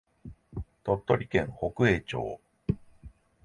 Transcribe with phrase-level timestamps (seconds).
[0.83, 2.41] 鳥取県北栄町